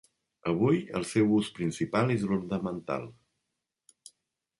[0.51, 3.07] Avui el seu ús principal és l'ornamental.